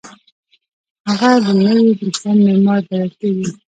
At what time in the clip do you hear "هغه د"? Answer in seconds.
1.07-1.47